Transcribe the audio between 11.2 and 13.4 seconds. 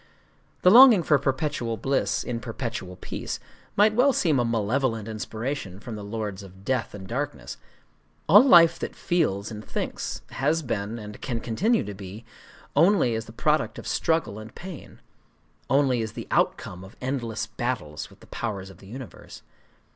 can continue to be, only as the